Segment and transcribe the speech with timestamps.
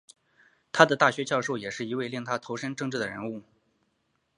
[0.71, 3.43] 他的大学教授也是一位令他投身政治的人物。